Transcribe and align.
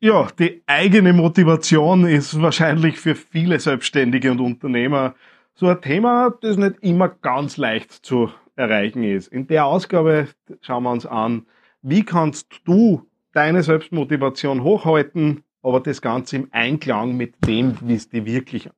Ja, 0.00 0.28
die 0.38 0.62
eigene 0.66 1.12
Motivation 1.12 2.06
ist 2.06 2.40
wahrscheinlich 2.40 2.98
für 2.98 3.16
viele 3.16 3.58
Selbstständige 3.58 4.30
und 4.30 4.40
Unternehmer 4.40 5.16
so 5.54 5.66
ein 5.66 5.80
Thema, 5.80 6.32
das 6.40 6.56
nicht 6.56 6.76
immer 6.82 7.08
ganz 7.08 7.56
leicht 7.56 7.90
zu 7.90 8.30
erreichen 8.54 9.02
ist. 9.02 9.26
In 9.26 9.48
der 9.48 9.66
Ausgabe 9.66 10.28
schauen 10.60 10.84
wir 10.84 10.92
uns 10.92 11.04
an, 11.04 11.46
wie 11.82 12.04
kannst 12.04 12.60
du 12.64 13.08
deine 13.32 13.64
Selbstmotivation 13.64 14.62
hochhalten, 14.62 15.42
aber 15.64 15.80
das 15.80 16.00
Ganze 16.00 16.36
im 16.36 16.48
Einklang 16.52 17.16
mit 17.16 17.34
dem, 17.44 17.76
wie 17.80 17.94
es 17.94 18.08
dir 18.08 18.24
wirklich 18.24 18.70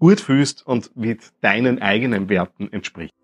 gut 0.00 0.20
fühlst 0.20 0.66
und 0.66 0.96
mit 0.96 1.32
deinen 1.42 1.80
eigenen 1.80 2.28
Werten 2.28 2.72
entspricht. 2.72 3.14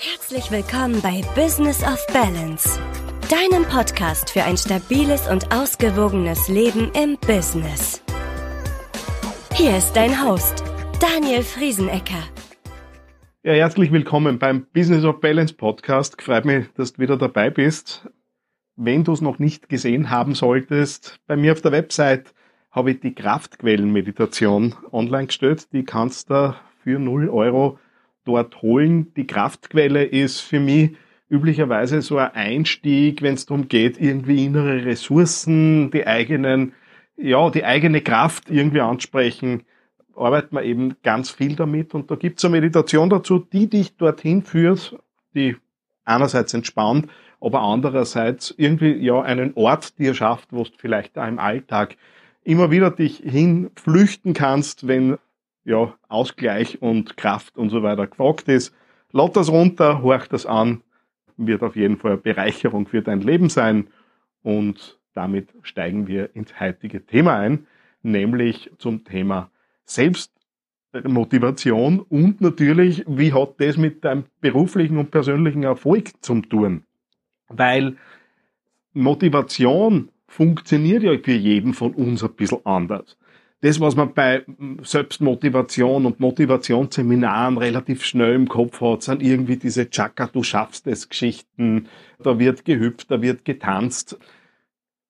Herzlich 0.00 0.50
willkommen 0.50 1.00
bei 1.02 1.22
Business 1.36 1.84
of 1.84 2.04
Balance 2.12 2.80
deinem 3.30 3.62
Podcast 3.62 4.30
für 4.30 4.42
ein 4.42 4.56
stabiles 4.56 5.28
und 5.28 5.52
ausgewogenes 5.52 6.48
Leben 6.48 6.90
im 7.00 7.16
Business. 7.18 8.02
Hier 9.54 9.76
ist 9.76 9.92
dein 9.92 10.24
Host, 10.24 10.64
Daniel 11.00 11.44
Friesenecker. 11.44 12.24
Ja, 13.44 13.52
herzlich 13.52 13.92
willkommen 13.92 14.40
beim 14.40 14.66
Business 14.72 15.04
of 15.04 15.20
Balance 15.20 15.54
Podcast. 15.54 16.20
Freut 16.20 16.44
mich, 16.44 16.66
dass 16.74 16.94
du 16.94 17.02
wieder 17.02 17.16
dabei 17.16 17.50
bist. 17.50 18.08
Wenn 18.74 19.04
du 19.04 19.12
es 19.12 19.20
noch 19.20 19.38
nicht 19.38 19.68
gesehen 19.68 20.10
haben 20.10 20.34
solltest, 20.34 21.20
bei 21.28 21.36
mir 21.36 21.52
auf 21.52 21.60
der 21.60 21.70
Website 21.70 22.34
habe 22.72 22.90
ich 22.90 23.00
die 23.00 23.14
Kraftquellenmeditation 23.14 24.74
online 24.90 25.26
gestellt. 25.26 25.72
Die 25.72 25.84
kannst 25.84 26.30
du 26.30 26.56
für 26.82 26.98
0 26.98 27.28
Euro 27.28 27.78
dort 28.24 28.60
holen. 28.60 29.14
Die 29.14 29.28
Kraftquelle 29.28 30.04
ist 30.04 30.40
für 30.40 30.58
mich 30.58 30.96
üblicherweise 31.30 32.02
so 32.02 32.18
ein 32.18 32.34
Einstieg, 32.34 33.22
wenn 33.22 33.34
es 33.34 33.46
darum 33.46 33.68
geht, 33.68 34.00
irgendwie 34.00 34.44
innere 34.44 34.84
Ressourcen, 34.84 35.90
die 35.92 36.06
eigenen, 36.06 36.72
ja, 37.16 37.48
die 37.50 37.64
eigene 37.64 38.02
Kraft 38.02 38.50
irgendwie 38.50 38.80
ansprechen, 38.80 39.62
arbeitet 40.16 40.52
man 40.52 40.64
eben 40.64 40.96
ganz 41.02 41.30
viel 41.30 41.54
damit. 41.54 41.94
Und 41.94 42.10
da 42.10 42.16
gibt 42.16 42.38
es 42.38 42.44
eine 42.44 42.52
Meditation 42.52 43.08
dazu, 43.08 43.38
die 43.38 43.68
dich 43.68 43.96
dorthin 43.96 44.42
führt, 44.42 44.98
die 45.34 45.56
einerseits 46.04 46.52
entspannt, 46.52 47.08
aber 47.40 47.60
andererseits 47.60 48.52
irgendwie 48.56 48.92
ja 48.92 49.22
einen 49.22 49.52
Ort 49.54 49.98
dir 49.98 50.14
schafft, 50.14 50.48
wo 50.50 50.64
du 50.64 50.70
vielleicht 50.76 51.16
da 51.16 51.26
im 51.28 51.38
Alltag 51.38 51.96
immer 52.42 52.72
wieder 52.72 52.90
dich 52.90 53.18
hinflüchten 53.18 54.34
kannst, 54.34 54.88
wenn 54.88 55.16
ja 55.64 55.94
Ausgleich 56.08 56.82
und 56.82 57.16
Kraft 57.16 57.56
und 57.56 57.70
so 57.70 57.84
weiter 57.84 58.08
gefragt 58.08 58.48
ist. 58.48 58.74
Lad 59.12 59.36
das 59.36 59.48
runter, 59.48 60.02
horch 60.02 60.26
das 60.26 60.44
an 60.44 60.82
wird 61.46 61.62
auf 61.62 61.76
jeden 61.76 61.98
Fall 61.98 62.16
Bereicherung 62.16 62.86
für 62.86 63.02
dein 63.02 63.20
Leben 63.20 63.48
sein. 63.48 63.88
Und 64.42 64.98
damit 65.14 65.48
steigen 65.62 66.06
wir 66.06 66.34
ins 66.34 66.58
heutige 66.60 67.04
Thema 67.04 67.36
ein, 67.36 67.66
nämlich 68.02 68.70
zum 68.78 69.04
Thema 69.04 69.50
Selbstmotivation 69.84 72.00
und 72.00 72.40
natürlich, 72.40 73.04
wie 73.06 73.32
hat 73.32 73.54
das 73.58 73.76
mit 73.76 74.04
deinem 74.04 74.24
beruflichen 74.40 74.98
und 74.98 75.10
persönlichen 75.10 75.64
Erfolg 75.64 76.22
zu 76.22 76.40
tun? 76.42 76.84
Weil 77.48 77.96
Motivation 78.92 80.10
funktioniert 80.26 81.02
ja 81.02 81.16
für 81.18 81.32
jeden 81.32 81.74
von 81.74 81.94
uns 81.94 82.22
ein 82.22 82.34
bisschen 82.34 82.64
anders 82.64 83.16
das, 83.62 83.78
was 83.78 83.94
man 83.94 84.14
bei 84.14 84.44
Selbstmotivation 84.82 86.06
und 86.06 86.18
Motivationsseminaren 86.18 87.58
relativ 87.58 88.04
schnell 88.04 88.34
im 88.34 88.48
Kopf 88.48 88.80
hat, 88.80 89.02
sind 89.02 89.22
irgendwie 89.22 89.56
diese 89.56 89.90
Chaka, 89.90 90.28
du 90.28 90.42
schaffst 90.42 90.86
es 90.86 91.08
Geschichten. 91.08 91.88
Da 92.18 92.38
wird 92.38 92.64
gehüpft, 92.64 93.10
da 93.10 93.20
wird 93.20 93.44
getanzt. 93.44 94.18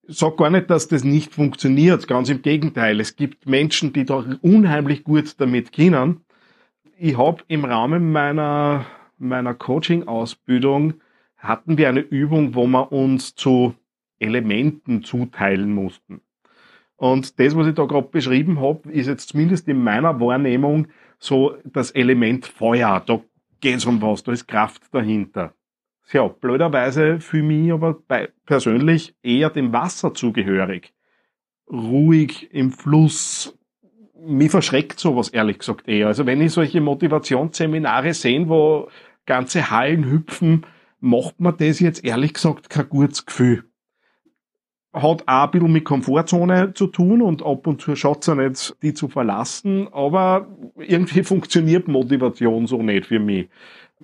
Ich 0.03 0.19
sag 0.19 0.37
gar 0.37 0.51
nicht, 0.51 0.69
dass 0.69 0.89
das 0.89 1.05
nicht 1.05 1.33
funktioniert. 1.33 2.09
Ganz 2.09 2.29
im 2.29 2.43
Gegenteil. 2.43 2.99
Es 2.99 3.15
gibt 3.15 3.47
Menschen, 3.47 3.93
die 3.93 4.05
da 4.05 4.25
unheimlich 4.43 5.05
gut 5.05 5.41
damit 5.41 5.71
kennen. 5.71 6.25
Ich 6.99 7.17
habe 7.17 7.45
im 7.47 7.65
Rahmen 7.65 8.11
meiner, 8.11 8.85
meiner 9.19 9.55
Coaching-Ausbildung 9.55 10.95
hatten 11.37 11.79
wir 11.79 11.89
eine 11.89 12.01
Übung, 12.01 12.57
wo 12.57 12.67
wir 12.67 12.91
uns 12.91 13.37
zu 13.37 13.75
Elementen 14.19 15.05
zuteilen 15.05 15.73
mussten. 15.73 16.21
Und 17.01 17.41
das, 17.41 17.57
was 17.57 17.67
ich 17.67 17.75
da 17.75 17.87
gerade 17.87 18.09
beschrieben 18.09 18.61
habe, 18.61 18.93
ist 18.93 19.07
jetzt 19.07 19.31
zumindest 19.31 19.67
in 19.69 19.83
meiner 19.83 20.21
Wahrnehmung 20.21 20.89
so 21.19 21.57
das 21.65 21.93
Element 21.93 22.45
Feuer. 22.45 23.03
Da 23.07 23.23
geht 23.63 23.77
es 23.77 23.87
um 23.87 24.03
was, 24.03 24.23
da 24.23 24.33
ist 24.33 24.47
Kraft 24.47 24.83
dahinter. 24.93 25.55
Ja, 26.13 26.29
blöderweise 26.29 27.19
für 27.19 27.43
mich 27.43 27.73
aber 27.73 27.97
persönlich 28.45 29.15
eher 29.23 29.49
dem 29.49 29.73
Wasser 29.73 30.13
zugehörig. 30.13 30.93
Ruhig 31.73 32.53
im 32.53 32.71
Fluss. 32.71 33.59
Mich 34.15 34.51
verschreckt 34.51 35.01
sowas 35.01 35.31
ehrlich 35.31 35.61
gesagt 35.61 35.89
eher. 35.89 36.09
Also 36.09 36.27
wenn 36.27 36.43
ich 36.43 36.53
solche 36.53 36.83
Motivationsseminare 36.83 38.13
sehe, 38.13 38.47
wo 38.47 38.91
ganze 39.25 39.71
Hallen 39.71 40.05
hüpfen, 40.05 40.67
macht 40.99 41.41
mir 41.41 41.55
das 41.55 41.81
jetzt 41.81 42.05
ehrlich 42.05 42.35
gesagt 42.35 42.69
kein 42.69 42.91
gutes 42.91 43.25
Gefühl 43.25 43.70
hat 44.93 45.23
auch 45.27 45.45
ein 45.45 45.51
bisschen 45.51 45.73
mit 45.73 45.85
Komfortzone 45.85 46.75
zu 46.75 46.89
tun 46.89 47.23
und 47.23 47.45
ab 47.45 47.67
und 47.67 47.81
zu 47.81 47.95
schaut 47.95 48.27
es 48.27 48.35
nicht, 48.35 48.77
die 48.83 48.95
zu 48.95 49.09
verlassen, 49.09 49.89
aber 49.93 50.49
irgendwie 50.77 51.23
funktioniert 51.25 51.89
Motivation 51.89 52.67
so 52.67 52.83
nicht 52.83 53.07
für 53.07 53.21
mich. 53.21 53.49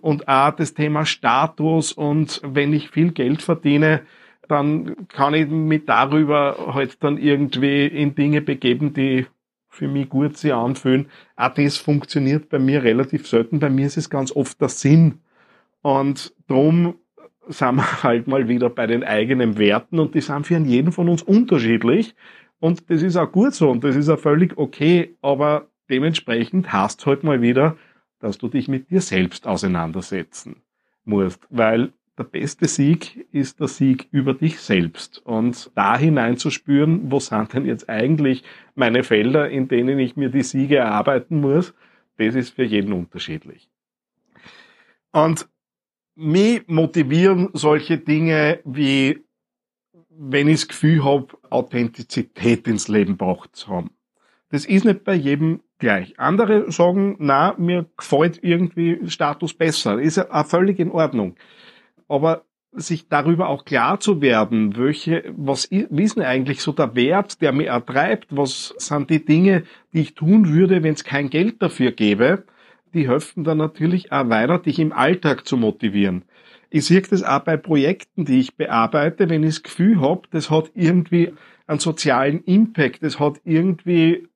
Und 0.01 0.29
auch 0.29 0.51
das 0.51 0.75
Thema 0.75 1.07
Status 1.07 1.93
und 1.93 2.41
wenn 2.45 2.73
ich 2.73 2.91
viel 2.91 3.13
Geld 3.13 3.43
verdiene, 3.43 4.03
dann 4.49 5.09
kann 5.09 5.35
ich 5.35 5.49
mich 5.49 5.87
darüber 5.87 6.75
halt 6.75 7.03
dann 7.03 7.19
irgendwie 7.19 7.87
in 7.87 8.15
Dinge 8.15 8.41
begeben, 8.41 8.93
die 8.93 9.27
für 9.69 9.89
mich 9.89 10.09
gut 10.09 10.37
sich 10.37 10.55
anfühlen. 10.55 11.07
Auch 11.35 11.55
das 11.55 11.77
funktioniert 11.77 12.49
bei 12.49 12.59
mir 12.59 12.83
relativ 12.83 13.27
selten. 13.27 13.59
Bei 13.59 13.71
mir 13.71 13.87
ist 13.87 13.97
es 13.97 14.09
ganz 14.09 14.35
oft 14.35 14.61
der 14.61 14.69
Sinn. 14.69 15.21
Und 15.83 16.33
drum 16.49 16.95
sind 17.47 17.77
wir 17.77 18.03
halt 18.03 18.27
mal 18.27 18.49
wieder 18.49 18.71
bei 18.71 18.87
den 18.87 19.05
eigenen 19.05 19.59
Werten 19.59 19.99
und 19.99 20.15
die 20.15 20.21
sind 20.21 20.47
für 20.47 20.59
jeden 20.59 20.93
von 20.93 21.09
uns 21.09 21.23
unterschiedlich. 21.23 22.15
Und 22.59 22.91
das 22.91 23.03
ist 23.03 23.17
auch 23.17 23.31
gut 23.31 23.55
so 23.55 23.71
und 23.71 23.85
das 23.85 23.97
ist 23.97 24.09
auch 24.09 24.19
völlig 24.19 24.57
okay, 24.57 25.15
aber 25.21 25.69
dementsprechend 25.91 26.73
hast 26.73 27.05
halt 27.07 27.23
mal 27.23 27.43
wieder, 27.43 27.77
dass 28.19 28.39
du 28.39 28.49
dich 28.49 28.69
mit 28.69 28.91
dir 28.91 29.01
selbst 29.01 29.47
auseinandersetzen 29.47 30.63
musst, 31.05 31.47
weil 31.51 31.93
der 32.19 32.25
beste 32.25 32.67
Sieg 32.67 33.27
ist 33.31 33.61
der 33.61 33.69
Sieg 33.69 34.09
über 34.11 34.33
dich 34.33 34.59
selbst 34.59 35.19
und 35.27 35.71
da 35.75 35.99
hineinzuspüren, 35.99 37.11
wo 37.11 37.21
sind 37.21 37.53
denn 37.53 37.67
jetzt 37.67 37.91
eigentlich 37.91 38.43
meine 38.75 39.05
Felder, 39.05 39.51
in 39.51 39.69
denen 39.69 39.99
ich 39.99 40.17
mir 40.17 40.31
die 40.31 40.43
Siege 40.43 40.77
erarbeiten 40.77 41.41
muss, 41.41 41.75
das 42.17 42.35
ist 42.35 42.55
für 42.55 42.65
jeden 42.65 42.95
unterschiedlich. 42.95 43.69
Und 45.13 45.47
mich 46.17 46.67
motivieren 46.67 47.51
solche 47.53 47.99
Dinge 47.99 48.61
wie, 48.65 49.25
wenn 50.09 50.49
ich 50.49 50.61
das 50.61 50.69
Gefühl 50.69 51.05
habe, 51.05 51.29
Authentizität 51.51 52.67
ins 52.67 52.89
Leben 52.89 53.17
braucht 53.17 53.55
zu 53.55 53.69
haben. 53.69 53.91
Das 54.51 54.65
ist 54.65 54.85
nicht 54.85 55.05
bei 55.05 55.15
jedem 55.15 55.61
gleich. 55.79 56.19
Andere 56.19 56.71
sagen, 56.73 57.17
na, 57.19 57.55
mir 57.59 57.87
gefällt 57.97 58.43
irgendwie 58.43 59.01
Status 59.09 59.55
besser. 59.55 60.01
Ist 60.01 60.17
ja 60.17 60.31
auch 60.31 60.47
völlig 60.47 60.79
in 60.79 60.91
Ordnung. 60.91 61.37
Aber 62.09 62.45
sich 62.73 63.09
darüber 63.09 63.49
auch 63.49 63.65
klar 63.65 64.01
zu 64.01 64.21
werden, 64.21 64.77
welche, 64.77 65.25
was 65.37 65.65
ist 65.65 66.17
denn 66.17 66.23
eigentlich 66.23 66.61
so 66.61 66.73
der 66.73 66.95
Wert, 66.95 67.41
der 67.41 67.53
mich 67.53 67.69
ertreibt, 67.69 68.37
was 68.37 68.75
sind 68.77 69.11
die 69.11 69.25
Dinge, 69.25 69.65
die 69.93 70.01
ich 70.01 70.15
tun 70.15 70.53
würde, 70.53 70.83
wenn 70.83 70.95
es 70.95 71.05
kein 71.05 71.31
Geld 71.31 71.63
dafür 71.63 71.93
gäbe, 71.93 72.45
die 72.95 73.09
helfen 73.09 73.45
dann 73.45 73.59
natürlich 73.59 74.13
auch 74.13 74.29
weiter, 74.29 74.59
dich 74.59 74.79
im 74.79 74.93
Alltag 74.93 75.47
zu 75.47 75.57
motivieren. 75.57 76.25
Ich 76.71 76.87
sehe 76.87 77.01
das 77.01 77.23
auch 77.23 77.41
bei 77.41 77.57
Projekten, 77.57 78.25
die 78.25 78.41
ich 78.41 78.57
bearbeite, 78.57 79.29
wenn 79.29 79.43
ich 79.43 79.57
das 79.57 79.63
Gefühl 79.63 80.01
habe, 80.01 80.23
das 80.31 80.51
hat 80.51 80.71
irgendwie 80.75 81.33
einen 81.67 81.79
sozialen 81.79 82.43
Impact, 82.45 83.03
das 83.03 83.21
hat 83.21 83.41
irgendwie 83.45 84.29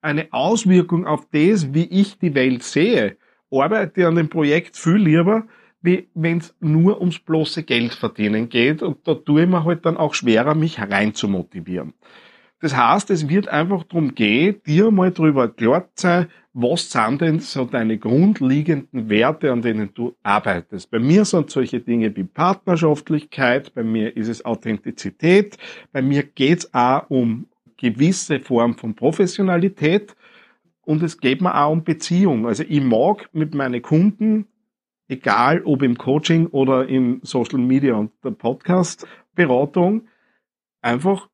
eine 0.00 0.28
Auswirkung 0.32 1.06
auf 1.06 1.26
das, 1.30 1.74
wie 1.74 1.84
ich 1.84 2.18
die 2.18 2.34
Welt 2.34 2.62
sehe, 2.62 3.16
arbeite 3.50 4.06
an 4.06 4.16
dem 4.16 4.28
Projekt 4.28 4.76
viel 4.76 4.96
lieber, 4.96 5.46
wie 5.80 6.08
wenn 6.14 6.38
es 6.38 6.54
nur 6.60 7.00
ums 7.00 7.18
bloße 7.18 7.62
Geld 7.62 7.94
verdienen 7.94 8.48
geht. 8.48 8.82
Und 8.82 9.06
da 9.06 9.14
tue 9.14 9.42
ich 9.42 9.48
mir 9.48 9.64
halt 9.64 9.86
dann 9.86 9.96
auch 9.96 10.14
schwerer, 10.14 10.54
mich 10.54 10.78
herein 10.78 11.14
zu 11.14 11.28
motivieren. 11.28 11.94
Das 12.60 12.76
heißt, 12.76 13.10
es 13.10 13.28
wird 13.28 13.48
einfach 13.48 13.84
darum 13.84 14.14
gehen, 14.14 14.60
dir 14.66 14.90
mal 14.90 15.12
drüber 15.12 15.48
klar 15.48 15.88
zu 15.94 16.02
sein, 16.02 16.26
was 16.52 16.90
sind 16.90 17.20
denn 17.20 17.38
so 17.38 17.64
deine 17.64 17.98
grundlegenden 17.98 19.08
Werte, 19.08 19.52
an 19.52 19.62
denen 19.62 19.94
du 19.94 20.16
arbeitest. 20.24 20.90
Bei 20.90 20.98
mir 20.98 21.24
sind 21.24 21.50
solche 21.50 21.78
Dinge 21.78 22.14
wie 22.16 22.24
Partnerschaftlichkeit, 22.24 23.72
bei 23.74 23.84
mir 23.84 24.16
ist 24.16 24.26
es 24.26 24.44
Authentizität, 24.44 25.56
bei 25.92 26.02
mir 26.02 26.24
geht 26.24 26.58
es 26.58 26.74
auch 26.74 27.08
um 27.10 27.46
gewisse 27.76 28.40
Form 28.40 28.74
von 28.74 28.96
Professionalität 28.96 30.16
und 30.80 31.02
es 31.04 31.20
geht 31.20 31.40
mir 31.40 31.54
auch 31.54 31.70
um 31.70 31.84
Beziehung. 31.84 32.44
Also 32.44 32.64
ich 32.68 32.82
mag 32.82 33.28
mit 33.32 33.54
meinen 33.54 33.80
Kunden, 33.80 34.48
egal 35.06 35.62
ob 35.64 35.82
im 35.82 35.96
Coaching 35.96 36.48
oder 36.48 36.88
im 36.88 37.20
Social 37.22 37.60
Media 37.60 37.94
und 37.94 38.10
der 38.24 38.30
Podcast 38.32 39.06
Beratung, 39.36 40.08
einfach 40.82 41.28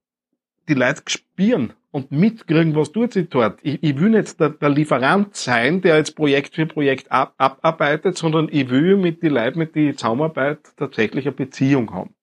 die 0.68 0.74
Leute 0.74 1.02
spüren 1.06 1.72
und 1.90 2.10
mitkriegen, 2.10 2.74
was 2.74 2.92
tut 2.92 3.12
sie 3.12 3.26
dort. 3.26 3.60
Ich, 3.62 3.82
ich 3.82 3.98
will 3.98 4.10
nicht 4.10 4.40
der, 4.40 4.50
der, 4.50 4.68
Lieferant 4.68 5.36
sein, 5.36 5.80
der 5.80 5.96
jetzt 5.98 6.16
Projekt 6.16 6.54
für 6.54 6.66
Projekt 6.66 7.10
ab, 7.12 7.34
abarbeitet, 7.38 8.18
sondern 8.18 8.48
ich 8.50 8.68
will 8.68 8.96
mit 8.96 9.22
den 9.22 9.34
Leuten, 9.34 9.58
mit 9.58 9.74
die 9.74 9.94
Zusammenarbeit 9.94 10.58
tatsächlich 10.76 11.26
eine 11.26 11.36
Beziehung 11.36 11.92
haben. 11.92 12.14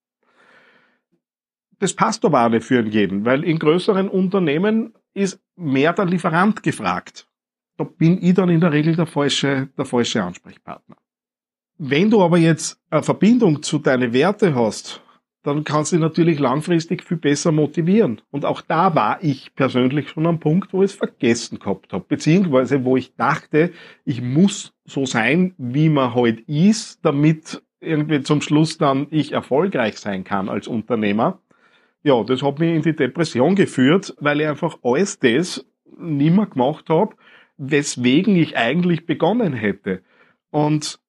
Das 1.80 1.94
passt 1.94 2.24
aber 2.26 2.46
auch 2.46 2.50
nicht 2.50 2.66
für 2.66 2.86
jeden, 2.86 3.26
weil 3.26 3.44
in 3.44 3.58
größeren 3.58 4.08
Unternehmen 4.10 4.94
ist 5.14 5.40
mehr 5.56 5.94
der 5.94 6.06
Lieferant 6.06 6.62
gefragt. 6.64 7.28
Da 7.78 7.86
bin 7.86 8.22
ich 8.22 8.34
dann 8.34 8.50
in 8.50 8.60
der 8.60 8.72
Regel 8.72 8.96
der 8.96 9.08
falsche, 9.08 9.70
der 9.78 9.86
falsche 9.86 10.22
Ansprechpartner. 10.22 10.98
Wenn 11.78 12.12
du 12.12 12.22
aber 12.22 12.38
jetzt 12.38 12.80
eine 12.90 13.02
Verbindung 13.02 13.64
zu 13.64 13.80
deinen 13.80 14.14
Werte 14.14 14.54
hast, 14.54 15.02
dann 15.44 15.64
kannst 15.64 15.92
du 15.92 15.96
dich 15.96 16.02
natürlich 16.02 16.40
langfristig 16.40 17.04
viel 17.04 17.18
besser 17.18 17.52
motivieren. 17.52 18.22
Und 18.30 18.46
auch 18.46 18.62
da 18.62 18.94
war 18.94 19.24
ich 19.24 19.56
persönlich 19.56 20.10
schon 20.10 20.28
am 20.28 20.40
Punkt, 20.40 20.72
wo 20.72 20.84
ich 20.84 20.92
es 20.92 20.98
vergessen 20.98 21.58
gehabt 21.60 21.94
habe. 21.94 22.06
Beziehungsweise 22.08 22.86
wo 22.86 22.96
ich 22.96 23.16
dachte, 23.16 23.72
ich 24.06 24.22
muss 24.22 24.74
so 24.86 25.06
sein, 25.06 25.56
wie 25.58 25.90
man 25.90 26.14
heute 26.14 26.38
halt 26.38 26.50
ist, 26.50 27.04
damit 27.04 27.64
irgendwie 27.80 28.22
zum 28.22 28.42
Schluss 28.42 28.78
dann 28.78 29.08
ich 29.10 29.32
erfolgreich 29.32 29.98
sein 29.98 30.24
kann 30.24 30.48
als 30.48 30.68
Unternehmer. 30.68 31.40
Ja, 32.04 32.24
das 32.24 32.44
hat 32.44 32.60
mich 32.60 32.76
in 32.76 32.84
die 32.84 32.96
Depression 32.96 33.56
geführt, 33.56 34.16
weil 34.20 34.42
ich 34.42 34.48
einfach 34.48 34.78
alles 34.84 35.20
das 35.20 35.66
nimmer 35.98 36.46
gemacht 36.46 36.90
habe, 36.90 37.16
weswegen 37.58 38.36
ich 38.36 38.58
eigentlich 38.58 39.06
begonnen 39.06 39.54
hätte. 39.54 40.02
Und 40.52 41.00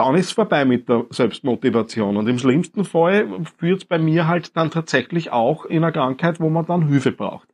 dann 0.00 0.14
ist 0.14 0.26
es 0.26 0.32
vorbei 0.32 0.64
mit 0.64 0.88
der 0.88 1.04
Selbstmotivation. 1.10 2.16
Und 2.16 2.26
im 2.26 2.38
schlimmsten 2.38 2.86
Fall 2.86 3.28
führt 3.58 3.82
es 3.82 3.84
bei 3.84 3.98
mir 3.98 4.26
halt 4.26 4.56
dann 4.56 4.70
tatsächlich 4.70 5.30
auch 5.30 5.66
in 5.66 5.84
einer 5.84 5.92
Krankheit, 5.92 6.40
wo 6.40 6.48
man 6.48 6.64
dann 6.64 6.88
Hilfe 6.88 7.12
braucht. 7.12 7.48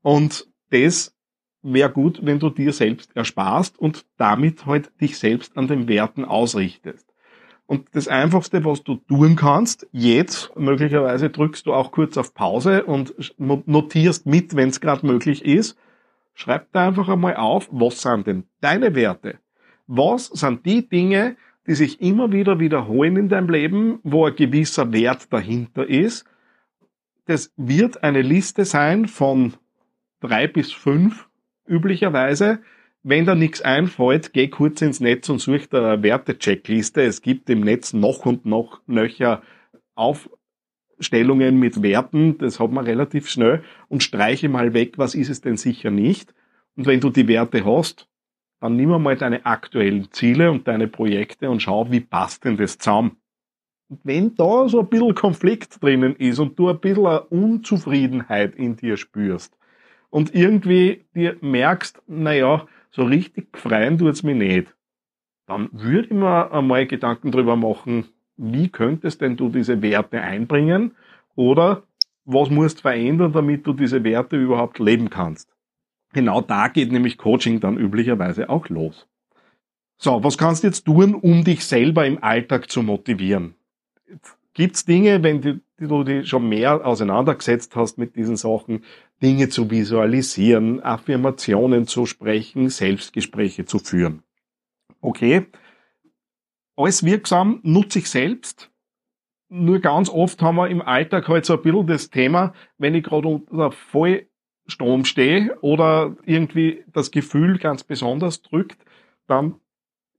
Und 0.00 0.48
das 0.70 1.14
wäre 1.62 1.90
gut, 1.90 2.20
wenn 2.22 2.38
du 2.38 2.48
dir 2.48 2.72
selbst 2.72 3.14
ersparst 3.14 3.78
und 3.78 4.06
damit 4.16 4.64
halt 4.64 4.90
dich 4.98 5.18
selbst 5.18 5.58
an 5.58 5.68
den 5.68 5.88
Werten 5.88 6.24
ausrichtest. 6.24 7.06
Und 7.66 7.88
das 7.92 8.08
Einfachste, 8.08 8.64
was 8.64 8.82
du 8.82 8.94
tun 8.96 9.36
kannst, 9.36 9.86
jetzt, 9.92 10.56
möglicherweise 10.56 11.28
drückst 11.28 11.66
du 11.66 11.74
auch 11.74 11.92
kurz 11.92 12.16
auf 12.16 12.32
Pause 12.32 12.84
und 12.84 13.14
notierst 13.36 14.24
mit, 14.24 14.56
wenn 14.56 14.70
es 14.70 14.80
gerade 14.80 15.06
möglich 15.06 15.44
ist, 15.44 15.76
schreib 16.32 16.72
da 16.72 16.88
einfach 16.88 17.10
einmal 17.10 17.36
auf, 17.36 17.68
was 17.70 18.00
sind 18.00 18.26
denn 18.26 18.44
deine 18.62 18.94
Werte? 18.94 19.38
Was 19.86 20.28
sind 20.28 20.64
die 20.64 20.88
Dinge, 20.88 21.36
die 21.70 21.76
sich 21.76 22.00
immer 22.00 22.32
wieder 22.32 22.58
wiederholen 22.58 23.16
in 23.16 23.28
deinem 23.28 23.48
Leben, 23.48 24.00
wo 24.02 24.26
ein 24.26 24.34
gewisser 24.34 24.92
Wert 24.92 25.32
dahinter 25.32 25.88
ist. 25.88 26.24
Das 27.26 27.52
wird 27.56 28.02
eine 28.02 28.22
Liste 28.22 28.64
sein 28.64 29.06
von 29.06 29.54
drei 30.18 30.48
bis 30.48 30.72
fünf 30.72 31.28
üblicherweise. 31.68 32.58
Wenn 33.04 33.24
da 33.24 33.36
nichts 33.36 33.62
einfällt, 33.62 34.32
geh 34.32 34.48
kurz 34.48 34.82
ins 34.82 34.98
Netz 34.98 35.28
und 35.28 35.38
such 35.38 35.68
da 35.68 35.92
eine 35.92 36.02
Werte-Checkliste. 36.02 37.02
Es 37.02 37.22
gibt 37.22 37.48
im 37.48 37.60
Netz 37.60 37.92
noch 37.92 38.26
und 38.26 38.46
noch 38.46 38.80
nöcher 38.88 39.40
Aufstellungen 39.94 41.56
mit 41.56 41.84
Werten. 41.84 42.36
Das 42.38 42.58
hat 42.58 42.72
man 42.72 42.84
relativ 42.84 43.28
schnell 43.28 43.62
und 43.86 44.02
streiche 44.02 44.48
mal 44.48 44.74
weg, 44.74 44.94
was 44.98 45.14
ist 45.14 45.30
es 45.30 45.40
denn 45.40 45.56
sicher 45.56 45.92
nicht. 45.92 46.34
Und 46.74 46.88
wenn 46.88 46.98
du 46.98 47.10
die 47.10 47.28
Werte 47.28 47.64
hast, 47.64 48.08
dann 48.60 48.76
nimm 48.76 48.90
mal 49.02 49.16
deine 49.16 49.44
aktuellen 49.46 50.12
Ziele 50.12 50.50
und 50.50 50.68
deine 50.68 50.86
Projekte 50.86 51.50
und 51.50 51.60
schau, 51.62 51.90
wie 51.90 52.00
passt 52.00 52.44
denn 52.44 52.56
das 52.56 52.78
zusammen. 52.78 53.16
Und 53.88 54.00
wenn 54.04 54.34
da 54.36 54.68
so 54.68 54.80
ein 54.80 54.88
bisschen 54.88 55.14
Konflikt 55.14 55.82
drinnen 55.82 56.14
ist 56.16 56.38
und 56.38 56.58
du 56.58 56.68
ein 56.68 56.78
bisschen 56.78 57.06
eine 57.06 57.22
Unzufriedenheit 57.22 58.54
in 58.54 58.76
dir 58.76 58.96
spürst 58.96 59.56
und 60.10 60.34
irgendwie 60.34 61.04
dir 61.14 61.36
merkst, 61.40 62.00
naja, 62.06 62.66
so 62.90 63.04
richtig 63.04 63.56
freien 63.56 63.98
tut's 63.98 64.22
mich 64.22 64.36
nicht, 64.36 64.76
dann 65.46 65.70
würde 65.72 66.06
ich 66.06 66.14
mir 66.14 66.52
einmal 66.52 66.86
Gedanken 66.86 67.32
drüber 67.32 67.56
machen, 67.56 68.04
wie 68.36 68.68
könntest 68.68 69.20
denn 69.20 69.36
du 69.36 69.48
diese 69.48 69.82
Werte 69.82 70.20
einbringen 70.20 70.92
oder 71.34 71.82
was 72.24 72.50
musst 72.50 72.82
verändern, 72.82 73.32
damit 73.32 73.66
du 73.66 73.72
diese 73.72 74.04
Werte 74.04 74.36
überhaupt 74.36 74.78
leben 74.78 75.10
kannst. 75.10 75.52
Genau 76.12 76.40
da 76.40 76.68
geht 76.68 76.90
nämlich 76.90 77.18
Coaching 77.18 77.60
dann 77.60 77.78
üblicherweise 77.78 78.48
auch 78.48 78.68
los. 78.68 79.06
So, 79.96 80.24
was 80.24 80.38
kannst 80.38 80.62
du 80.62 80.68
jetzt 80.68 80.84
tun, 80.84 81.14
um 81.14 81.44
dich 81.44 81.64
selber 81.64 82.06
im 82.06 82.22
Alltag 82.22 82.70
zu 82.70 82.82
motivieren? 82.82 83.54
Gibt's 84.54 84.84
Dinge, 84.84 85.22
wenn 85.22 85.40
du, 85.40 85.60
du 85.78 86.04
dich 86.04 86.28
schon 86.28 86.48
mehr 86.48 86.84
auseinandergesetzt 86.84 87.76
hast 87.76 87.98
mit 87.98 88.16
diesen 88.16 88.36
Sachen, 88.36 88.84
Dinge 89.22 89.50
zu 89.50 89.70
visualisieren, 89.70 90.82
Affirmationen 90.82 91.86
zu 91.86 92.06
sprechen, 92.06 92.70
Selbstgespräche 92.70 93.66
zu 93.66 93.78
führen? 93.78 94.22
Okay. 95.00 95.46
Alles 96.76 97.04
wirksam, 97.04 97.60
nutze 97.62 98.00
ich 98.00 98.08
selbst. 98.08 98.70
Nur 99.50 99.80
ganz 99.80 100.08
oft 100.08 100.40
haben 100.42 100.56
wir 100.56 100.68
im 100.68 100.80
Alltag 100.80 101.28
halt 101.28 101.44
so 101.44 101.54
ein 101.54 101.62
bisschen 101.62 101.86
das 101.86 102.08
Thema, 102.08 102.54
wenn 102.78 102.94
ich 102.94 103.04
gerade 103.04 103.28
unter 103.28 103.70
voll 103.70 104.29
Strom 104.70 105.04
stehe 105.04 105.56
oder 105.60 106.16
irgendwie 106.24 106.84
das 106.92 107.10
Gefühl 107.10 107.58
ganz 107.58 107.84
besonders 107.84 108.42
drückt, 108.42 108.78
dann 109.26 109.56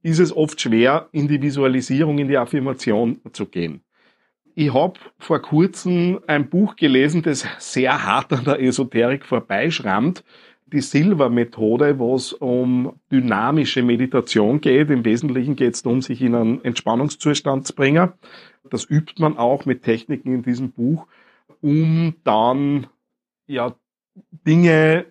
ist 0.03 0.19
es 0.19 0.36
oft 0.36 0.59
schwer, 0.59 1.09
in 1.12 1.27
die 1.27 1.42
Visualisierung, 1.42 2.18
in 2.18 2.27
die 2.27 2.38
Affirmation 2.38 3.19
zu 3.33 3.45
gehen. 3.45 3.81
Ich 4.56 4.74
habe 4.74 5.00
vor 5.18 5.42
kurzem 5.42 6.19
ein 6.27 6.50
Buch 6.50 6.75
gelesen, 6.75 7.21
das 7.21 7.45
sehr 7.59 8.03
hart 8.06 8.33
an 8.33 8.44
der 8.44 8.62
Esoterik 8.62 9.25
vorbeischrammt. 9.25 10.24
Die 10.65 10.81
Silver-Methode, 10.81 12.00
wo 12.00 12.15
es 12.15 12.33
um 12.33 12.94
dynamische 13.12 13.83
Meditation 13.83 14.62
geht. 14.62 14.89
Im 14.89 15.03
Wesentlichen 15.03 15.56
geht 15.56 15.75
es 15.75 15.83
darum, 15.83 16.01
sich 16.01 16.21
in 16.21 16.36
einen 16.36 16.63
Entspannungszustand 16.63 17.68
zu 17.68 17.75
bringen. 17.75 18.12
Das 18.69 18.89
übt 18.89 19.21
man 19.21 19.38
auch 19.38 19.65
mit 19.65 19.83
Techniken 19.83 20.33
in 20.33 20.44
diesem 20.44 20.71
Buch, 20.71 21.07
um 21.62 22.15
dann 22.24 22.88
ja 23.48 23.75
Dinge 24.46 25.06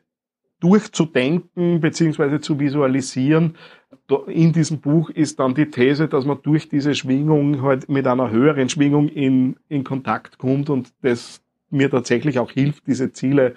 durchzudenken 0.60 1.80
beziehungsweise 1.80 2.40
zu 2.40 2.60
visualisieren. 2.60 3.56
In 4.26 4.52
diesem 4.52 4.80
Buch 4.80 5.10
ist 5.10 5.40
dann 5.40 5.54
die 5.54 5.70
These, 5.70 6.08
dass 6.08 6.24
man 6.24 6.42
durch 6.42 6.68
diese 6.68 6.94
Schwingung 6.94 7.62
halt 7.62 7.88
mit 7.88 8.06
einer 8.06 8.30
höheren 8.30 8.68
Schwingung 8.68 9.08
in, 9.08 9.56
in 9.68 9.84
Kontakt 9.84 10.38
kommt 10.38 10.68
und 10.68 10.92
das 11.02 11.42
mir 11.70 11.90
tatsächlich 11.90 12.38
auch 12.38 12.50
hilft, 12.50 12.86
diese 12.86 13.12
Ziele 13.12 13.54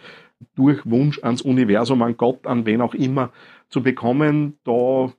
durch 0.55 0.85
Wunsch 0.85 1.19
ans 1.23 1.41
Universum, 1.41 2.01
an 2.01 2.17
Gott, 2.17 2.45
an 2.45 2.65
wen 2.65 2.81
auch 2.81 2.93
immer 2.93 3.31
zu 3.69 3.81
bekommen. 3.81 4.59
Da 4.63 5.11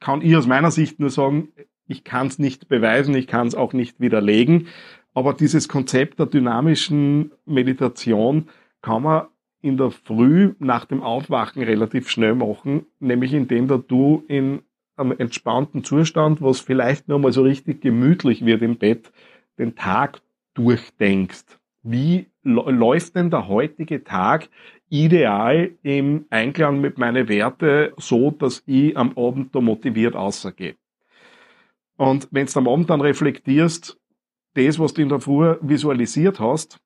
kann 0.00 0.22
ich 0.22 0.36
aus 0.36 0.46
meiner 0.46 0.70
Sicht 0.70 1.00
nur 1.00 1.10
sagen, 1.10 1.48
ich 1.86 2.04
kann 2.04 2.28
es 2.28 2.38
nicht 2.38 2.68
beweisen, 2.68 3.14
ich 3.14 3.26
kann 3.26 3.46
es 3.46 3.54
auch 3.54 3.72
nicht 3.72 4.00
widerlegen, 4.00 4.68
aber 5.12 5.34
dieses 5.34 5.68
Konzept 5.68 6.18
der 6.18 6.26
dynamischen 6.26 7.32
Meditation 7.44 8.48
kann 8.80 9.02
man 9.02 9.26
in 9.64 9.78
der 9.78 9.90
Früh 9.90 10.54
nach 10.58 10.84
dem 10.84 11.02
Aufwachen 11.02 11.62
relativ 11.62 12.10
schnell 12.10 12.34
machen, 12.34 12.84
nämlich 13.00 13.32
indem 13.32 13.66
du 13.66 14.22
in 14.28 14.60
einem 14.96 15.14
entspannten 15.18 15.82
Zustand, 15.82 16.42
was 16.42 16.60
vielleicht 16.60 17.08
nur 17.08 17.18
mal 17.18 17.32
so 17.32 17.42
richtig 17.42 17.80
gemütlich 17.80 18.44
wird 18.44 18.60
im 18.60 18.76
Bett, 18.76 19.10
den 19.58 19.74
Tag 19.74 20.20
durchdenkst. 20.52 21.58
Wie 21.82 22.26
läuft 22.42 23.16
denn 23.16 23.30
der 23.30 23.48
heutige 23.48 24.04
Tag 24.04 24.50
ideal 24.90 25.70
im 25.82 26.26
Einklang 26.28 26.82
mit 26.82 26.98
meinen 26.98 27.28
Werte 27.28 27.94
so, 27.96 28.30
dass 28.32 28.62
ich 28.66 28.94
am 28.98 29.16
Abend 29.16 29.54
da 29.54 29.62
motiviert 29.62 30.14
rausgehe? 30.14 30.76
Und 31.96 32.28
wenn 32.30 32.46
du 32.46 32.58
am 32.58 32.68
Abend 32.68 32.90
dann 32.90 33.00
reflektierst, 33.00 33.98
das, 34.52 34.78
was 34.78 34.92
du 34.92 35.00
in 35.00 35.08
der 35.08 35.20
Früh 35.20 35.56
visualisiert 35.62 36.38
hast, 36.38 36.78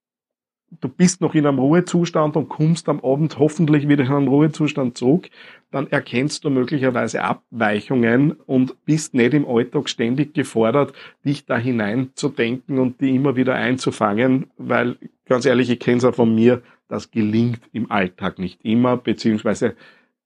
du 0.81 0.89
bist 0.89 1.21
noch 1.21 1.35
in 1.35 1.47
einem 1.47 1.59
Ruhezustand 1.59 2.37
und 2.37 2.49
kommst 2.49 2.89
am 2.89 3.01
Abend 3.01 3.39
hoffentlich 3.39 3.89
wieder 3.89 4.05
in 4.05 4.13
einen 4.13 4.29
Ruhezustand 4.29 4.97
zurück, 4.99 5.31
dann 5.71 5.87
erkennst 5.89 6.45
du 6.45 6.51
möglicherweise 6.51 7.23
Abweichungen 7.23 8.33
und 8.33 8.85
bist 8.85 9.15
nicht 9.15 9.35
im 9.35 9.47
Alltag 9.47 9.89
ständig 9.89 10.35
gefordert, 10.35 10.93
dich 11.25 11.47
da 11.47 11.59
hineinzudenken 11.59 12.79
und 12.79 13.01
die 13.01 13.15
immer 13.15 13.37
wieder 13.37 13.55
einzufangen, 13.55 14.47
weil 14.57 14.97
ganz 15.27 15.47
ehrlich, 15.47 15.71
ich 15.71 15.81
kenne 15.81 15.99
es 15.99 16.05
auch 16.05 16.15
von 16.15 16.35
mir, 16.35 16.63
das 16.89 17.11
gelingt 17.11 17.61
im 17.73 17.91
Alltag 17.91 18.39
nicht 18.39 18.65
immer, 18.65 18.97
beziehungsweise 18.97 19.75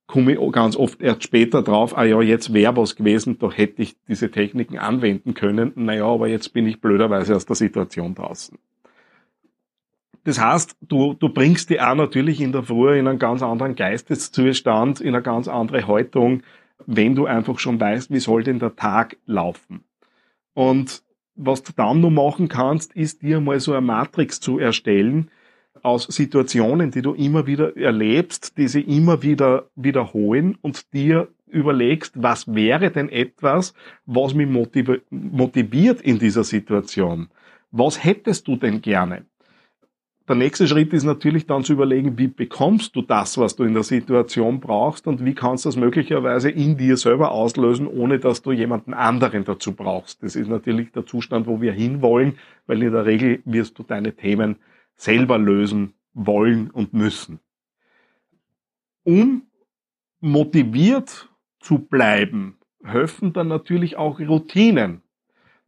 komme 0.07 0.33
ich 0.33 0.53
ganz 0.53 0.77
oft 0.77 1.01
erst 1.01 1.23
später 1.23 1.63
drauf, 1.63 1.97
ah 1.97 2.05
ja, 2.05 2.21
jetzt 2.21 2.53
wäre 2.53 2.77
was 2.77 2.97
gewesen, 2.97 3.39
da 3.39 3.51
hätte 3.51 3.83
ich 3.83 3.97
diese 4.09 4.31
Techniken 4.31 4.79
anwenden 4.79 5.35
können. 5.35 5.73
Naja, 5.75 6.05
aber 6.05 6.29
jetzt 6.29 6.53
bin 6.53 6.67
ich 6.67 6.81
blöderweise 6.81 7.35
aus 7.35 7.47
der 7.47 7.57
Situation 7.57 8.15
draußen. 8.15 8.59
Das 10.25 10.41
heißt, 10.41 10.77
du, 10.81 11.15
du 11.15 11.29
bringst 11.29 11.71
die 11.71 11.81
auch 11.81 11.95
natürlich 11.95 12.41
in 12.41 12.53
der 12.53 12.63
Früh 12.63 12.99
in 12.99 13.09
einen 13.09 13.19
ganz 13.19 13.43
anderen 13.43 13.75
Geisteszustand, 13.75 15.01
in 15.01 15.15
eine 15.15 15.23
ganz 15.23 15.49
andere 15.49 15.87
Haltung, 15.87 16.43
wenn 16.87 17.15
du 17.15 17.27
einfach 17.27 17.59
schon 17.59 17.81
weißt, 17.81 18.11
wie 18.11 18.21
soll 18.21 18.45
denn 18.45 18.59
der 18.59 18.77
Tag 18.77 19.17
laufen. 19.27 19.85
Und 20.55 21.03
was 21.35 21.63
du 21.63 21.73
dann 21.75 22.01
noch 22.01 22.11
machen 22.11 22.49
kannst, 22.49 22.93
ist 22.95 23.23
dir 23.23 23.41
mal 23.41 23.59
so 23.59 23.73
eine 23.73 23.81
Matrix 23.81 24.41
zu 24.41 24.59
erstellen, 24.59 25.31
aus 25.83 26.05
Situationen, 26.05 26.91
die 26.91 27.03
du 27.03 27.15
immer 27.15 27.47
wieder 27.47 27.77
erlebst, 27.77 28.57
die 28.57 28.69
sie 28.69 28.83
immer 28.83 29.23
wieder 29.23 29.69
wiederholen 29.75 30.57
und 30.61 30.93
dir 30.93 31.29
überlegst, 31.49 32.23
was 32.23 32.55
wäre 32.55 32.91
denn 32.91 33.09
etwas, 33.09 33.75
was 34.07 34.35
mich 34.35 34.49
motiviert 34.49 36.01
in 36.01 36.19
dieser 36.19 36.45
Situation? 36.45 37.29
Was 37.71 38.03
hättest 38.03 38.47
du 38.49 38.57
denn 38.57 38.81
gerne? 38.81 39.25
Der 40.33 40.39
nächste 40.39 40.67
Schritt 40.67 40.95
ist 40.95 41.05
natürlich 41.05 41.45
dann 41.45 41.63
zu 41.63 41.75
überlegen, 41.75 42.17
wie 42.17 42.27
bekommst 42.27 42.97
du 42.97 43.03
das, 43.03 43.37
was 43.37 43.55
du 43.55 43.65
in 43.65 43.75
der 43.75 43.83
Situation 43.83 44.61
brauchst 44.61 45.07
und 45.07 45.23
wie 45.27 45.35
kannst 45.35 45.67
du 45.67 45.69
das 45.69 45.77
möglicherweise 45.77 46.49
in 46.49 46.79
dir 46.79 46.97
selber 46.97 47.33
auslösen, 47.33 47.87
ohne 47.87 48.19
dass 48.19 48.41
du 48.41 48.51
jemanden 48.51 48.95
anderen 48.95 49.45
dazu 49.45 49.75
brauchst. 49.75 50.23
Das 50.23 50.35
ist 50.35 50.49
natürlich 50.49 50.91
der 50.91 51.05
Zustand, 51.05 51.47
wo 51.47 51.61
wir 51.61 51.75
hinwollen, 51.75 52.39
weil 52.67 52.83
in 52.83 52.93
der 52.93 53.05
Regel 53.05 53.43
wirst 53.45 53.79
du 53.79 53.83
deine 53.83 54.17
Themen 54.17 54.57
selber 54.97 55.37
lösen 55.37 55.93
wollen 56.15 56.71
und 56.71 56.95
müssen. 56.95 57.39
Um 59.05 59.43
motiviert 60.21 61.29
zu 61.61 61.79
bleiben, 61.79 62.57
helfen 62.83 63.35
dann 63.35 63.49
natürlich 63.49 63.99
auch 63.99 64.19
Routinen. 64.19 65.03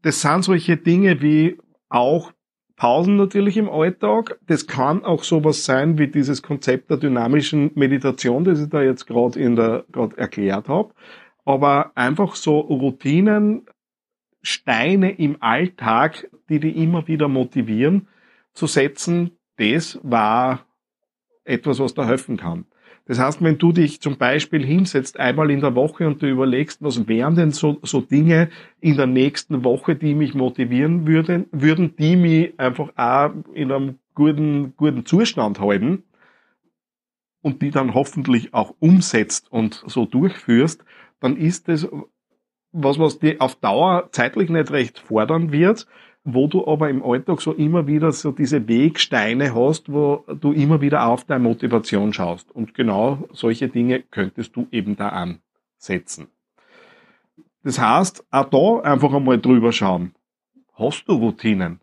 Das 0.00 0.23
sind 0.23 0.42
solche 0.42 0.78
Dinge 0.78 1.21
wie 1.21 1.59
auch 1.90 2.33
Pausen 2.76 3.16
natürlich 3.16 3.57
im 3.57 3.69
Alltag. 3.69 4.38
Das 4.47 4.66
kann 4.66 5.04
auch 5.04 5.23
sowas 5.23 5.64
sein 5.64 5.99
wie 5.99 6.09
dieses 6.09 6.43
Konzept 6.43 6.90
der 6.90 6.97
dynamischen 6.97 7.71
Meditation, 7.75 8.45
das 8.45 8.61
ich 8.61 8.69
da 8.69 8.83
jetzt 8.83 9.07
gerade 9.07 9.38
in 9.38 9.57
der 9.57 9.85
gerade 9.93 10.16
erklärt 10.16 10.69
habe. 10.69 10.93
Aber 11.45 11.93
einfach 11.95 12.35
so 12.35 12.59
Routinen, 12.59 13.66
Steine 14.43 15.12
im 15.12 15.37
Alltag, 15.40 16.28
die 16.49 16.59
die 16.59 16.83
immer 16.83 17.07
wieder 17.07 17.28
motivieren, 17.28 18.09
zu 18.52 18.66
setzen, 18.66 19.38
das 19.57 19.99
war 20.02 20.66
etwas, 21.45 21.78
was 21.78 21.95
da 21.95 22.07
helfen 22.07 22.37
kann. 22.37 22.66
Das 23.06 23.18
heißt, 23.18 23.42
wenn 23.42 23.58
du 23.58 23.73
dich 23.73 24.00
zum 24.00 24.16
Beispiel 24.16 24.64
hinsetzt 24.64 25.20
einmal 25.20 25.50
in 25.50 25.61
der 25.61 25.75
Woche 25.75 26.06
und 26.06 26.23
du 26.23 26.26
überlegst, 26.26 26.82
was 26.82 27.06
wären 27.06 27.34
denn 27.34 27.50
so, 27.50 27.78
so 27.82 28.00
Dinge 28.00 28.49
in 28.80 28.96
der 28.96 29.06
nächsten 29.06 29.62
Woche, 29.62 29.94
die 29.94 30.14
mich 30.14 30.34
motivieren 30.34 31.06
würden, 31.06 31.46
würden 31.52 31.94
die 31.96 32.16
mich 32.16 32.58
einfach 32.58 32.92
auch 32.96 33.30
in 33.52 33.70
einem 33.70 33.99
guten, 34.14 34.75
guten 34.76 35.04
Zustand 35.04 35.61
halten 35.61 36.04
und 37.42 37.61
die 37.61 37.70
dann 37.70 37.92
hoffentlich 37.92 38.54
auch 38.54 38.75
umsetzt 38.80 39.52
und 39.52 39.84
so 39.87 40.06
durchführst, 40.06 40.82
dann 41.20 41.37
ist 41.37 41.68
das 41.68 41.87
was, 42.73 42.99
was 42.99 43.18
dir 43.20 43.37
auf 43.38 43.54
Dauer 43.54 44.08
zeitlich 44.12 44.50
nicht 44.50 44.70
recht 44.73 44.99
fordern 44.99 45.52
wird, 45.52 45.87
wo 46.25 46.47
du 46.47 46.66
aber 46.66 46.88
im 46.88 47.04
Alltag 47.04 47.43
so 47.43 47.52
immer 47.52 47.87
wieder 47.87 48.11
so 48.11 48.33
diese 48.33 48.66
Wegsteine 48.66 49.54
hast, 49.54 49.93
wo 49.93 50.25
du 50.40 50.52
immer 50.52 50.81
wieder 50.81 51.07
auf 51.07 51.25
deine 51.25 51.45
Motivation 51.45 52.14
schaust. 52.14 52.50
Und 52.50 52.75
genau 52.75 53.28
solche 53.33 53.69
Dinge 53.69 54.02
könntest 54.11 54.57
du 54.57 54.66
eben 54.71 54.97
da 54.97 55.11
ansetzen. 55.11 56.28
Das 57.62 57.78
heißt, 57.78 58.25
auch 58.31 58.45
da 58.45 58.90
einfach 58.90 59.12
einmal 59.12 59.38
drüber 59.38 59.73
schauen. 59.73 60.14
Hast 60.75 61.04
du 61.07 61.12
Routinen? 61.12 61.81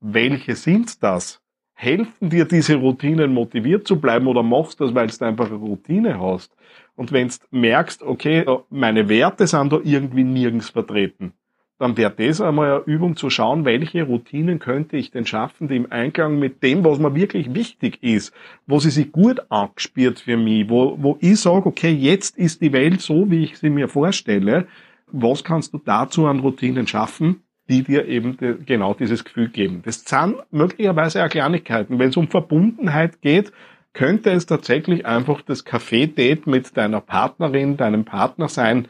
Welche 0.00 0.54
sind 0.54 1.02
das? 1.02 1.42
Helfen 1.74 2.30
dir 2.30 2.44
diese 2.44 2.76
Routinen 2.76 3.32
motiviert 3.32 3.86
zu 3.88 4.00
bleiben 4.00 4.26
oder 4.26 4.42
machst 4.42 4.80
du 4.80 4.84
das, 4.84 4.94
weil 4.94 5.08
du 5.08 5.24
einfach 5.24 5.46
eine 5.46 5.56
Routine 5.56 6.20
hast? 6.20 6.54
Und 6.94 7.10
wenn 7.10 7.28
du 7.28 7.34
merkst, 7.50 8.02
okay, 8.02 8.44
meine 8.68 9.08
Werte 9.08 9.46
sind 9.46 9.72
da 9.72 9.80
irgendwie 9.82 10.24
nirgends 10.24 10.68
vertreten, 10.68 11.32
dann 11.80 11.96
wäre 11.96 12.12
das 12.14 12.42
einmal 12.42 12.72
eine 12.72 12.84
Übung 12.84 13.16
zu 13.16 13.30
schauen, 13.30 13.64
welche 13.64 14.02
Routinen 14.02 14.58
könnte 14.58 14.98
ich 14.98 15.10
denn 15.10 15.24
schaffen, 15.24 15.66
die 15.66 15.76
im 15.76 15.90
Einklang 15.90 16.38
mit 16.38 16.62
dem, 16.62 16.84
was 16.84 16.98
mir 16.98 17.14
wirklich 17.14 17.54
wichtig 17.54 18.02
ist, 18.02 18.34
wo 18.66 18.78
sie 18.78 18.90
sich 18.90 19.12
gut 19.12 19.40
abspielt 19.50 20.20
für 20.20 20.36
mich, 20.36 20.68
wo, 20.68 20.98
wo 21.00 21.16
ich 21.20 21.40
sage, 21.40 21.64
okay, 21.64 21.90
jetzt 21.90 22.36
ist 22.36 22.60
die 22.60 22.74
Welt 22.74 23.00
so, 23.00 23.30
wie 23.30 23.44
ich 23.44 23.58
sie 23.58 23.70
mir 23.70 23.88
vorstelle. 23.88 24.66
Was 25.06 25.42
kannst 25.42 25.72
du 25.72 25.78
dazu 25.78 26.26
an 26.26 26.40
Routinen 26.40 26.86
schaffen, 26.86 27.44
die 27.70 27.82
dir 27.82 28.06
eben 28.06 28.36
die, 28.36 28.56
genau 28.66 28.92
dieses 28.92 29.24
Gefühl 29.24 29.48
geben? 29.48 29.80
Das 29.82 30.04
sind 30.04 30.36
möglicherweise 30.50 31.24
auch 31.24 31.30
Kleinigkeiten. 31.30 31.98
Wenn 31.98 32.10
es 32.10 32.16
um 32.18 32.28
Verbundenheit 32.28 33.22
geht, 33.22 33.52
könnte 33.94 34.32
es 34.32 34.44
tatsächlich 34.44 35.06
einfach 35.06 35.40
das 35.40 35.64
Café-Date 35.64 36.46
mit 36.46 36.76
deiner 36.76 37.00
Partnerin, 37.00 37.78
deinem 37.78 38.04
Partner 38.04 38.50
sein, 38.50 38.86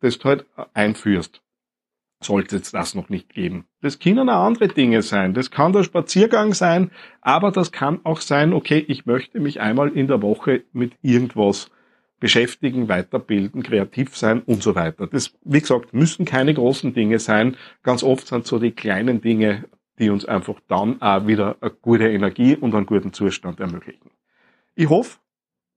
das 0.00 0.18
du 0.18 0.28
halt 0.28 0.44
einführst 0.74 1.42
sollte 2.24 2.56
es 2.56 2.72
das 2.72 2.94
noch 2.94 3.08
nicht 3.08 3.28
geben. 3.28 3.66
Das 3.80 3.98
können 3.98 4.28
auch 4.28 4.44
andere 4.44 4.68
Dinge 4.68 5.02
sein. 5.02 5.34
Das 5.34 5.50
kann 5.50 5.72
der 5.72 5.82
Spaziergang 5.82 6.54
sein, 6.54 6.90
aber 7.20 7.50
das 7.50 7.72
kann 7.72 8.00
auch 8.04 8.20
sein, 8.20 8.52
okay, 8.52 8.84
ich 8.86 9.06
möchte 9.06 9.40
mich 9.40 9.60
einmal 9.60 9.90
in 9.90 10.06
der 10.06 10.22
Woche 10.22 10.64
mit 10.72 10.92
irgendwas 11.02 11.70
beschäftigen, 12.20 12.88
weiterbilden, 12.88 13.64
kreativ 13.64 14.16
sein 14.16 14.42
und 14.42 14.62
so 14.62 14.76
weiter. 14.76 15.08
Das, 15.08 15.34
wie 15.42 15.60
gesagt, 15.60 15.92
müssen 15.92 16.24
keine 16.24 16.54
großen 16.54 16.94
Dinge 16.94 17.18
sein. 17.18 17.56
Ganz 17.82 18.04
oft 18.04 18.28
sind 18.28 18.46
so 18.46 18.60
die 18.60 18.70
kleinen 18.70 19.20
Dinge, 19.20 19.64
die 19.98 20.08
uns 20.08 20.24
einfach 20.24 20.60
dann 20.68 21.02
auch 21.02 21.26
wieder 21.26 21.56
eine 21.60 21.70
gute 21.70 22.08
Energie 22.08 22.54
und 22.54 22.74
einen 22.76 22.86
guten 22.86 23.12
Zustand 23.12 23.58
ermöglichen. 23.58 24.10
Ich 24.76 24.88
hoffe, 24.88 25.18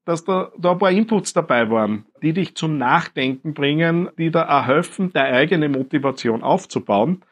dass 0.05 0.23
da, 0.23 0.51
da 0.57 0.71
ein 0.71 0.77
paar 0.77 0.91
Inputs 0.91 1.33
dabei 1.33 1.69
waren, 1.69 2.05
die 2.21 2.33
dich 2.33 2.55
zum 2.55 2.77
Nachdenken 2.77 3.53
bringen, 3.53 4.09
die 4.17 4.31
da 4.31 4.47
auch 4.47 4.67
helfen, 4.67 5.11
deine 5.11 5.35
eigene 5.35 5.67
Motivation 5.67 6.43
aufzubauen. 6.43 7.23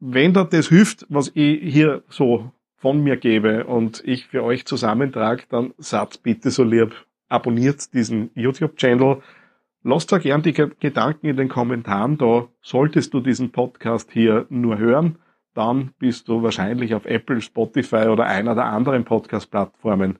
Wenn 0.00 0.34
dir 0.34 0.44
das 0.44 0.68
hilft, 0.68 1.06
was 1.08 1.30
ich 1.34 1.60
hier 1.62 2.02
so 2.08 2.50
von 2.76 3.02
mir 3.02 3.16
gebe 3.16 3.64
und 3.64 4.02
ich 4.04 4.26
für 4.26 4.42
euch 4.42 4.64
zusammentrage, 4.66 5.44
dann 5.48 5.74
seid 5.78 6.22
bitte 6.22 6.50
so 6.50 6.64
lieb, 6.64 6.94
abonniert 7.28 7.92
diesen 7.94 8.30
YouTube-Channel. 8.34 9.22
Lasst 9.82 10.10
da 10.12 10.18
gern 10.18 10.42
die 10.42 10.52
Gedanken 10.52 11.26
in 11.26 11.36
den 11.36 11.48
Kommentaren 11.48 12.18
da. 12.18 12.48
Solltest 12.62 13.14
du 13.14 13.20
diesen 13.20 13.52
Podcast 13.52 14.10
hier 14.12 14.46
nur 14.50 14.78
hören, 14.78 15.18
dann 15.54 15.92
bist 15.98 16.28
du 16.28 16.42
wahrscheinlich 16.42 16.94
auf 16.94 17.04
Apple, 17.04 17.40
Spotify 17.40 18.08
oder 18.08 18.26
einer 18.26 18.54
der 18.54 18.66
anderen 18.66 19.04
Podcast-Plattformen 19.04 20.18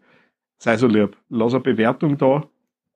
sei 0.58 0.76
so 0.76 0.86
lieb, 0.86 1.16
lass 1.28 1.54
eine 1.54 1.62
Bewertung 1.62 2.18
da 2.18 2.44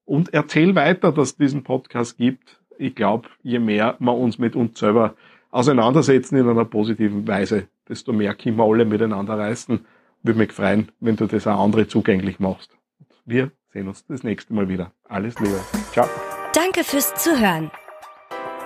und 0.05 0.35
erzähl 0.35 0.75
weiter, 0.75 1.13
dass 1.13 1.31
es 1.31 1.37
diesen 1.37 1.63
Podcast 1.63 2.19
gibt. 2.19 2.61
Ich 2.79 2.95
glaube, 2.95 3.29
je 3.43 3.59
mehr 3.59 3.97
wir 3.99 4.15
uns 4.15 4.39
mit 4.39 4.57
uns 4.57 4.79
selber 4.79 5.15
auseinandersetzen 5.51 6.37
in 6.37 6.49
einer 6.49 6.65
positiven 6.65 7.27
Weise, 7.27 7.69
desto 7.89 8.13
mehr 8.13 8.35
können 8.35 8.57
wir 8.57 8.65
alle 8.65 8.85
miteinander 8.85 9.39
reißen. 9.39 9.85
Würde 10.23 10.39
mich 10.39 10.53
freuen, 10.53 10.91
wenn 11.01 11.17
du 11.17 11.27
das 11.27 11.47
auch 11.47 11.63
andere 11.63 11.87
zugänglich 11.87 12.41
machst. 12.41 12.77
Wir 13.25 13.51
sehen 13.73 13.89
uns 13.89 14.07
das 14.07 14.23
nächste 14.23 14.55
Mal 14.55 14.69
wieder. 14.69 14.93
Alles 15.05 15.39
Liebe. 15.39 15.61
Ciao. 15.93 16.09
Danke 16.55 16.85
fürs 16.85 17.15
Zuhören. 17.15 17.71